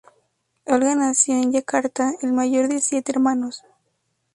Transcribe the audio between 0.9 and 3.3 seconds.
nació en Yakarta, el mayor de siete